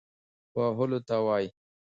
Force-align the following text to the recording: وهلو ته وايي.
وهلو 0.55 0.99
ته 1.07 1.15
وايي. 1.25 1.47